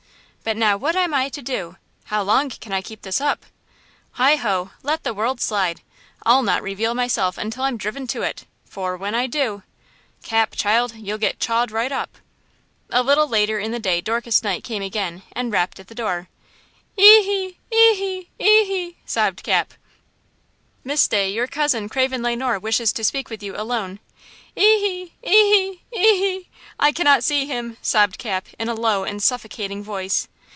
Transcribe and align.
But 0.43 0.57
now 0.57 0.75
what 0.75 0.95
am 0.95 1.13
I 1.13 1.29
to 1.29 1.41
do? 1.43 1.77
How 2.05 2.23
long 2.23 2.49
can 2.49 2.73
I 2.73 2.81
keep 2.81 3.03
this 3.03 3.21
up? 3.21 3.45
Heigh 4.13 4.37
ho! 4.37 4.71
'let 4.81 5.03
the 5.03 5.13
world 5.13 5.39
slide!' 5.39 5.81
I'll 6.25 6.41
not 6.41 6.63
reveal 6.63 6.95
myself 6.95 7.37
until 7.37 7.63
I'm 7.63 7.77
driven 7.77 8.07
to 8.07 8.23
it, 8.23 8.45
for 8.65 8.97
when 8.97 9.13
I 9.13 9.27
do–! 9.27 9.61
Cap, 10.23 10.55
child, 10.55 10.95
you'll 10.95 11.19
get 11.19 11.39
chawed 11.39 11.69
right 11.69 11.91
up!" 11.91 12.17
A 12.89 13.03
little 13.03 13.27
later 13.27 13.59
in 13.59 13.71
the 13.71 13.77
day 13.79 14.01
Dorcas 14.01 14.41
Knight 14.41 14.63
came 14.63 14.81
again 14.81 15.21
and 15.33 15.51
rapped 15.53 15.79
at 15.79 15.89
the 15.89 15.95
door. 15.95 16.27
"Ee–hee! 16.97 17.59
Eeh–ee! 17.71 18.29
Ee–hee!" 18.39 18.97
sobbed 19.05 19.43
Cap. 19.43 19.75
"Miss 20.83 21.07
Day, 21.07 21.31
your 21.31 21.45
cousin, 21.47 21.87
Craven 21.87 22.23
Le 22.23 22.35
Noir, 22.35 22.57
wishes 22.57 22.91
to 22.93 23.03
speak 23.05 23.29
with 23.29 23.43
you 23.43 23.55
alone." 23.55 23.99
"Ee–hee! 24.57 25.13
Ee–hee! 25.23 25.83
Ee–hee! 25.95 26.49
I 26.79 26.91
cannot 26.91 27.23
see 27.23 27.45
him!" 27.45 27.77
sobbed 27.81 28.17
Cap, 28.17 28.47
in 28.59 28.67
a 28.67 28.73
low 28.75 29.03
and 29.05 29.21
suffocating 29.23 29.81
voice. 29.83 30.27